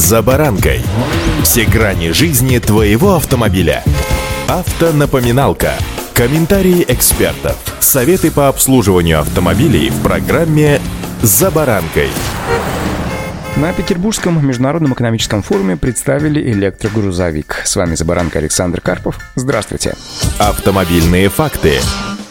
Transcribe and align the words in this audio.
«За 0.00 0.22
баранкой». 0.22 0.80
Все 1.42 1.66
грани 1.66 2.12
жизни 2.12 2.58
твоего 2.58 3.16
автомобиля. 3.16 3.84
Автонапоминалка. 4.48 5.74
Комментарии 6.14 6.86
экспертов. 6.88 7.58
Советы 7.80 8.30
по 8.30 8.48
обслуживанию 8.48 9.20
автомобилей 9.20 9.90
в 9.90 10.02
программе 10.02 10.80
«За 11.20 11.50
баранкой». 11.50 12.08
На 13.56 13.74
Петербургском 13.74 14.44
международном 14.44 14.94
экономическом 14.94 15.42
форуме 15.42 15.76
представили 15.76 16.50
электрогрузовик. 16.50 17.60
С 17.64 17.76
вами 17.76 17.94
«За 17.94 18.06
баранкой» 18.06 18.40
Александр 18.40 18.80
Карпов. 18.80 19.18
Здравствуйте. 19.34 19.96
Автомобильные 20.38 21.28
факты. 21.28 21.78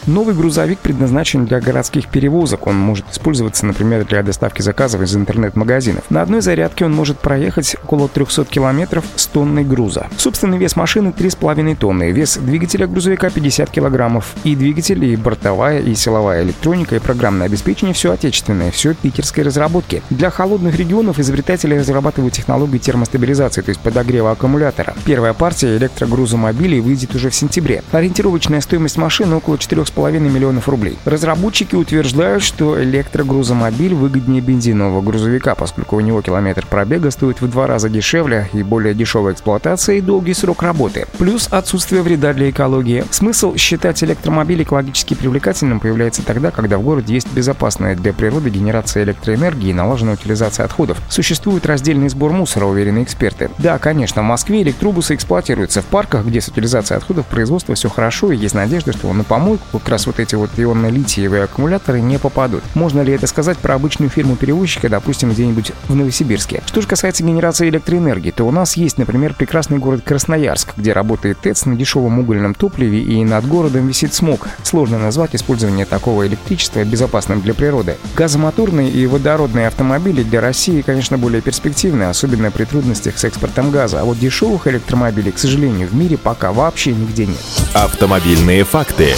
Новый 0.09 0.33
грузовик 0.33 0.79
предназначен 0.79 1.45
для 1.45 1.61
городских 1.61 2.07
перевозок. 2.07 2.65
Он 2.65 2.75
может 2.75 3.05
использоваться, 3.11 3.63
например, 3.67 4.05
для 4.05 4.23
доставки 4.23 4.63
заказов 4.63 5.03
из 5.03 5.15
интернет-магазинов. 5.15 6.03
На 6.09 6.23
одной 6.23 6.41
зарядке 6.41 6.83
он 6.85 6.93
может 6.93 7.19
проехать 7.19 7.75
около 7.83 8.07
300 8.07 8.45
километров 8.45 9.05
с 9.15 9.27
тонной 9.27 9.63
груза. 9.63 10.07
Собственный 10.17 10.57
вес 10.57 10.75
машины 10.75 11.09
3,5 11.09 11.75
тонны, 11.75 12.09
вес 12.09 12.37
двигателя 12.37 12.87
грузовика 12.87 13.29
50 13.29 13.69
килограммов. 13.69 14.33
И 14.43 14.55
двигатель, 14.55 15.05
и 15.05 15.15
бортовая, 15.15 15.79
и 15.79 15.93
силовая 15.93 16.41
электроника, 16.41 16.95
и 16.95 16.99
программное 16.99 17.45
обеспечение 17.45 17.93
все 17.93 18.11
отечественное, 18.11 18.71
все 18.71 18.95
питерской 18.95 19.43
разработки. 19.43 20.01
Для 20.09 20.31
холодных 20.31 20.75
регионов 20.75 21.19
изобретатели 21.19 21.75
разрабатывают 21.75 22.33
технологию 22.33 22.79
термостабилизации, 22.79 23.61
то 23.61 23.69
есть 23.69 23.81
подогрева 23.81 24.31
аккумулятора. 24.31 24.95
Первая 25.05 25.35
партия 25.35 25.77
электрогрузомобилей 25.77 26.79
выйдет 26.79 27.13
уже 27.13 27.29
в 27.29 27.35
сентябре. 27.35 27.83
Ориентировочная 27.91 28.61
стоимость 28.61 28.97
машины 28.97 29.35
около 29.35 29.53
4,5 29.53 29.98
2,5 29.99 30.19
миллионов 30.19 30.69
рублей. 30.69 30.97
Разработчики 31.05 31.75
утверждают, 31.75 32.43
что 32.43 32.81
электрогрузомобиль 32.81 33.93
выгоднее 33.93 34.41
бензинового 34.41 35.01
грузовика, 35.01 35.55
поскольку 35.55 35.97
у 35.97 35.99
него 35.99 36.21
километр 36.21 36.65
пробега 36.65 37.11
стоит 37.11 37.41
в 37.41 37.49
два 37.49 37.67
раза 37.67 37.89
дешевле 37.89 38.49
и 38.53 38.63
более 38.63 38.93
дешевая 38.93 39.33
эксплуатация 39.33 39.95
и 39.95 40.01
долгий 40.01 40.33
срок 40.33 40.63
работы. 40.63 41.07
Плюс 41.17 41.47
отсутствие 41.51 42.01
вреда 42.01 42.33
для 42.33 42.49
экологии. 42.49 43.03
Смысл 43.11 43.55
считать 43.55 44.03
электромобиль 44.03 44.63
экологически 44.63 45.13
привлекательным 45.13 45.79
появляется 45.79 46.23
тогда, 46.23 46.51
когда 46.51 46.77
в 46.77 46.83
городе 46.83 47.13
есть 47.13 47.31
безопасная 47.33 47.95
для 47.95 48.13
природы 48.13 48.49
генерация 48.49 49.03
электроэнергии 49.03 49.69
и 49.69 49.73
налаженная 49.73 50.13
утилизация 50.13 50.65
отходов. 50.65 50.99
Существует 51.09 51.65
раздельный 51.65 52.09
сбор 52.09 52.31
мусора, 52.31 52.65
уверены 52.65 53.03
эксперты. 53.03 53.49
Да, 53.57 53.77
конечно, 53.79 54.21
в 54.21 54.25
Москве 54.25 54.61
электробусы 54.61 55.15
эксплуатируются 55.15 55.81
в 55.81 55.85
парках, 55.85 56.25
где 56.25 56.41
с 56.41 56.47
утилизацией 56.47 56.97
отходов 56.97 57.25
производства 57.25 57.75
все 57.75 57.89
хорошо, 57.89 58.31
и 58.31 58.37
есть 58.37 58.55
надежда, 58.55 58.93
что 58.93 59.11
на 59.13 59.23
помойку 59.23 59.78
как 59.79 59.89
раз 59.89 60.07
вот 60.07 60.19
эти 60.19 60.35
вот 60.35 60.51
ионно-литиевые 60.57 61.43
аккумуляторы 61.43 62.01
не 62.01 62.17
попадут. 62.17 62.63
Можно 62.75 63.01
ли 63.01 63.13
это 63.13 63.27
сказать 63.27 63.57
про 63.57 63.75
обычную 63.75 64.09
фирму-перевозчика, 64.09 64.89
допустим, 64.89 65.31
где-нибудь 65.31 65.71
в 65.87 65.95
Новосибирске? 65.95 66.61
Что 66.65 66.81
же 66.81 66.87
касается 66.87 67.23
генерации 67.23 67.69
электроэнергии, 67.69 68.31
то 68.31 68.45
у 68.45 68.51
нас 68.51 68.77
есть, 68.77 68.97
например, 68.97 69.33
прекрасный 69.33 69.77
город 69.77 70.01
Красноярск, 70.05 70.73
где 70.77 70.93
работает 70.93 71.39
ТЭЦ 71.39 71.65
на 71.65 71.75
дешевом 71.75 72.19
угольном 72.19 72.53
топливе 72.53 73.01
и 73.01 73.23
над 73.23 73.47
городом 73.47 73.87
висит 73.87 74.13
смог. 74.13 74.47
Сложно 74.63 74.99
назвать 74.99 75.35
использование 75.35 75.85
такого 75.85 76.27
электричества 76.27 76.83
безопасным 76.83 77.41
для 77.41 77.53
природы. 77.53 77.97
Газомоторные 78.15 78.89
и 78.89 79.05
водородные 79.05 79.67
автомобили 79.67 80.23
для 80.23 80.41
России, 80.41 80.81
конечно, 80.81 81.17
более 81.17 81.41
перспективны, 81.41 82.03
особенно 82.03 82.51
при 82.51 82.65
трудностях 82.65 83.17
с 83.17 83.23
экспортом 83.23 83.71
газа. 83.71 84.01
А 84.01 84.03
вот 84.03 84.19
дешевых 84.19 84.67
электромобилей, 84.67 85.31
к 85.31 85.39
сожалению, 85.39 85.87
в 85.87 85.95
мире 85.95 86.17
пока 86.17 86.51
вообще 86.51 86.93
нигде 86.93 87.25
нет. 87.25 87.37
Автомобильные 87.73 88.63
факты. 88.63 89.15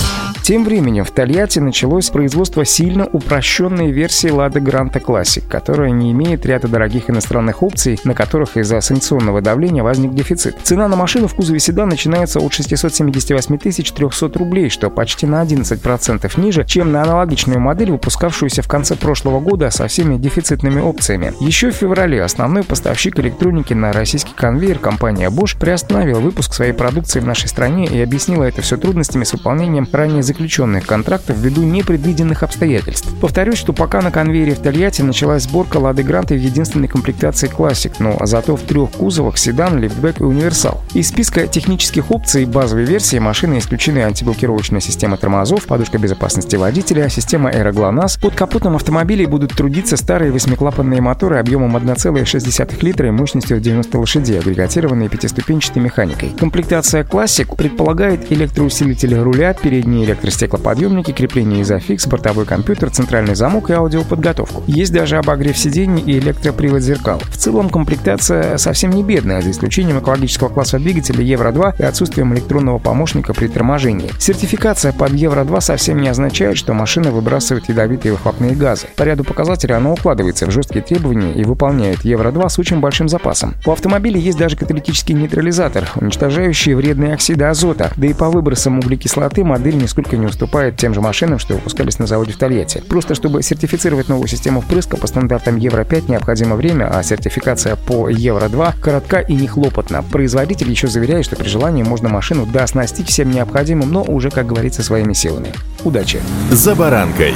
Тем 0.51 0.65
временем 0.65 1.05
в 1.05 1.11
Тольятти 1.11 1.59
началось 1.59 2.09
производство 2.09 2.65
сильно 2.65 3.05
упрощенной 3.05 3.91
версии 3.91 4.29
Lada 4.29 4.61
Granta 4.61 5.01
Classic, 5.01 5.47
которая 5.47 5.91
не 5.91 6.11
имеет 6.11 6.45
ряда 6.45 6.67
дорогих 6.67 7.09
иностранных 7.09 7.63
опций, 7.63 7.97
на 8.03 8.13
которых 8.13 8.57
из-за 8.57 8.81
санкционного 8.81 9.39
давления 9.39 9.81
возник 9.81 10.13
дефицит. 10.13 10.57
Цена 10.61 10.89
на 10.89 10.97
машину 10.97 11.29
в 11.29 11.35
кузове 11.35 11.61
седан 11.61 11.87
начинается 11.87 12.41
от 12.41 12.51
678 12.51 13.57
300 13.59 14.37
рублей, 14.37 14.69
что 14.69 14.89
почти 14.89 15.25
на 15.25 15.41
11% 15.41 16.41
ниже, 16.41 16.65
чем 16.65 16.91
на 16.91 17.03
аналогичную 17.03 17.61
модель, 17.61 17.91
выпускавшуюся 17.91 18.61
в 18.61 18.67
конце 18.67 18.95
прошлого 18.95 19.39
года 19.39 19.69
со 19.69 19.87
всеми 19.87 20.17
дефицитными 20.17 20.81
опциями. 20.81 21.31
Еще 21.39 21.71
в 21.71 21.75
феврале 21.75 22.21
основной 22.21 22.65
поставщик 22.65 23.17
электроники 23.19 23.73
на 23.73 23.93
российский 23.93 24.33
конвейер, 24.35 24.79
компания 24.79 25.29
Bosch, 25.29 25.57
приостановила 25.57 26.19
выпуск 26.19 26.53
своей 26.53 26.73
продукции 26.73 27.21
в 27.21 27.25
нашей 27.25 27.47
стране 27.47 27.85
и 27.85 28.01
объяснила 28.01 28.43
это 28.43 28.61
все 28.61 28.75
трудностями 28.75 29.23
с 29.23 29.31
выполнением 29.31 29.87
ранее 29.93 30.21
заключенных 30.21 30.40
контрактов 30.85 31.37
ввиду 31.37 31.63
непредвиденных 31.63 32.43
обстоятельств. 32.43 33.07
Повторюсь, 33.19 33.57
что 33.57 33.73
пока 33.73 34.01
на 34.01 34.11
конвейере 34.11 34.55
в 34.55 34.59
Тольятти 34.59 35.01
началась 35.01 35.43
сборка 35.43 35.77
Лады 35.77 36.03
Гранта 36.03 36.33
в 36.33 36.39
единственной 36.39 36.87
комплектации 36.87 37.49
Classic, 37.49 37.93
но 37.99 38.17
зато 38.25 38.55
в 38.55 38.61
трех 38.61 38.91
кузовах 38.91 39.37
седан, 39.37 39.79
лифтбэк 39.79 40.21
и 40.21 40.23
универсал. 40.23 40.81
Из 40.93 41.09
списка 41.09 41.47
технических 41.47 42.11
опций 42.11 42.45
базовой 42.45 42.85
версии 42.85 43.17
машины 43.17 43.57
исключены 43.57 43.99
антиблокировочная 43.99 44.81
система 44.81 45.17
тормозов, 45.17 45.65
подушка 45.65 45.97
безопасности 45.97 46.55
водителя, 46.55 47.09
система 47.09 47.49
аэроглонасс. 47.49 48.17
Под 48.17 48.35
капотом 48.35 48.75
автомобилей 48.75 49.25
будут 49.25 49.55
трудиться 49.55 49.97
старые 49.97 50.31
восьмиклапанные 50.31 51.01
моторы 51.01 51.37
объемом 51.37 51.75
1,6 51.75 52.83
литра 52.83 53.07
и 53.07 53.11
мощностью 53.11 53.57
в 53.57 53.61
90 53.61 53.97
лошадей, 53.97 54.39
агрегатированные 54.39 55.09
пятиступенчатой 55.09 55.81
механикой. 55.81 56.29
Комплектация 56.37 57.03
Classic 57.03 57.55
предполагает 57.55 58.31
электроусилитель 58.31 59.15
руля, 59.15 59.53
передний 59.53 60.05
электро 60.05 60.20
электростеклоподъемники, 60.21 61.11
крепление 61.11 61.61
изофикс, 61.63 62.07
бортовой 62.07 62.45
компьютер, 62.45 62.89
центральный 62.89 63.35
замок 63.35 63.69
и 63.69 63.73
аудиоподготовку. 63.73 64.63
Есть 64.67 64.93
даже 64.93 65.17
обогрев 65.17 65.57
сидений 65.57 66.03
и 66.03 66.19
электропривод 66.19 66.81
зеркал. 66.81 67.19
В 67.29 67.37
целом 67.37 67.69
комплектация 67.69 68.57
совсем 68.57 68.91
не 68.91 69.03
бедная, 69.03 69.41
за 69.41 69.51
исключением 69.51 69.99
экологического 69.99 70.49
класса 70.49 70.79
двигателя 70.79 71.23
Евро-2 71.23 71.75
и 71.79 71.83
отсутствием 71.83 72.33
электронного 72.33 72.77
помощника 72.77 73.33
при 73.33 73.47
торможении. 73.47 74.09
Сертификация 74.19 74.93
под 74.93 75.11
Евро-2 75.13 75.61
совсем 75.61 75.99
не 75.99 76.07
означает, 76.07 76.57
что 76.57 76.73
машина 76.73 77.11
выбрасывает 77.11 77.69
ядовитые 77.69 78.13
выхлопные 78.13 78.55
газы. 78.55 78.87
По 78.95 79.03
ряду 79.03 79.23
показателей 79.23 79.75
она 79.75 79.91
укладывается 79.91 80.45
в 80.45 80.51
жесткие 80.51 80.83
требования 80.83 81.33
и 81.33 81.43
выполняет 81.43 82.03
Евро-2 82.03 82.49
с 82.49 82.59
очень 82.59 82.79
большим 82.79 83.09
запасом. 83.09 83.55
У 83.65 83.71
автомобиля 83.71 84.19
есть 84.19 84.37
даже 84.37 84.55
каталитический 84.55 85.15
нейтрализатор, 85.15 85.89
уничтожающий 85.95 86.73
вредные 86.73 87.13
оксиды 87.13 87.45
азота, 87.45 87.91
да 87.95 88.07
и 88.07 88.13
по 88.13 88.29
выбросам 88.29 88.79
углекислоты 88.79 89.43
модель 89.43 89.75
нисколько 89.75 90.10
нисколько 90.11 90.17
не 90.17 90.25
уступает 90.25 90.77
тем 90.77 90.93
же 90.93 91.01
машинам, 91.01 91.39
что 91.39 91.55
выпускались 91.55 91.99
на 91.99 92.07
заводе 92.07 92.33
в 92.33 92.37
Тольятти. 92.37 92.81
Просто 92.89 93.15
чтобы 93.15 93.43
сертифицировать 93.43 94.09
новую 94.09 94.27
систему 94.27 94.61
впрыска 94.61 94.97
по 94.97 95.07
стандартам 95.07 95.57
Евро-5 95.57 96.09
необходимо 96.09 96.55
время, 96.55 96.89
а 96.91 97.03
сертификация 97.03 97.75
по 97.75 98.09
Евро-2 98.09 98.79
коротка 98.81 99.19
и 99.19 99.33
нехлопотна. 99.33 100.03
Производитель 100.03 100.69
еще 100.69 100.87
заверяет, 100.87 101.25
что 101.25 101.35
при 101.35 101.47
желании 101.47 101.83
можно 101.83 102.09
машину 102.09 102.45
дооснастить 102.45 103.07
всем 103.07 103.31
необходимым, 103.31 103.91
но 103.91 104.03
уже, 104.03 104.29
как 104.29 104.47
говорится, 104.47 104.83
своими 104.83 105.13
силами. 105.13 105.53
Удачи! 105.83 106.19
За 106.51 106.75
баранкой! 106.75 107.33